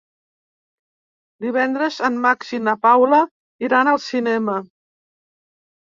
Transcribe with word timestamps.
Divendres 1.45 1.99
en 2.09 2.17
Max 2.23 2.55
i 2.59 2.61
na 2.69 2.75
Paula 2.87 3.21
iran 3.69 3.93
al 3.93 4.03
cinema. 4.07 4.57